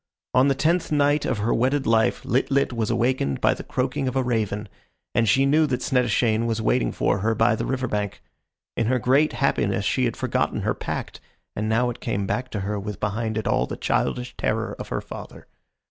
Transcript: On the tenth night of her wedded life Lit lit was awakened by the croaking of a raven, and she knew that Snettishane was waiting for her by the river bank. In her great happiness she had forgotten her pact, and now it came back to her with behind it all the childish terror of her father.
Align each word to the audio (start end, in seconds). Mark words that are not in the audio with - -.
On 0.33 0.47
the 0.47 0.55
tenth 0.55 0.91
night 0.91 1.25
of 1.27 1.37
her 1.37 1.53
wedded 1.53 1.85
life 1.85 2.25
Lit 2.25 2.49
lit 2.49 2.73
was 2.73 2.89
awakened 2.89 3.39
by 3.39 3.53
the 3.53 3.63
croaking 3.63 4.07
of 4.07 4.15
a 4.15 4.23
raven, 4.23 4.67
and 5.13 5.29
she 5.29 5.45
knew 5.45 5.67
that 5.67 5.81
Snettishane 5.83 6.47
was 6.47 6.59
waiting 6.59 6.91
for 6.91 7.19
her 7.19 7.35
by 7.35 7.55
the 7.55 7.67
river 7.67 7.87
bank. 7.87 8.23
In 8.75 8.87
her 8.87 8.97
great 8.97 9.33
happiness 9.33 9.85
she 9.85 10.05
had 10.05 10.17
forgotten 10.17 10.61
her 10.61 10.73
pact, 10.73 11.19
and 11.55 11.69
now 11.69 11.91
it 11.91 11.99
came 11.99 12.25
back 12.25 12.49
to 12.49 12.61
her 12.61 12.79
with 12.79 12.99
behind 12.99 13.37
it 13.37 13.47
all 13.47 13.67
the 13.67 13.77
childish 13.77 14.35
terror 14.37 14.75
of 14.79 14.87
her 14.87 15.01
father. 15.01 15.45